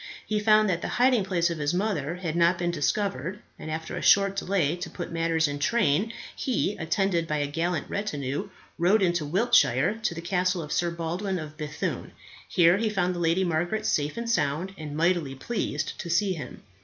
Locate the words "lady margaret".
13.19-13.85